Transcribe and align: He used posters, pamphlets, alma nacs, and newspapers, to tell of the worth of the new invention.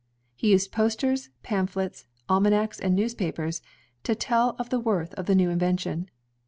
He 0.35 0.49
used 0.49 0.71
posters, 0.71 1.29
pamphlets, 1.43 2.07
alma 2.27 2.49
nacs, 2.49 2.79
and 2.79 2.95
newspapers, 2.95 3.61
to 4.01 4.15
tell 4.15 4.55
of 4.57 4.71
the 4.71 4.79
worth 4.79 5.13
of 5.13 5.27
the 5.27 5.35
new 5.35 5.51
invention. 5.51 6.09